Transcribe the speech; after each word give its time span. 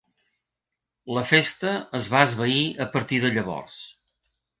La 1.17 1.23
festa 1.31 1.73
es 1.99 2.07
va 2.13 2.21
esvair 2.29 2.63
a 2.87 2.87
partir 2.95 3.21
de 3.27 3.31
llavors. 3.37 3.77